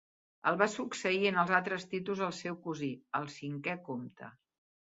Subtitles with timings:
[0.51, 4.33] El va succeir en els altres títols el seu cosí, el cinquè comte.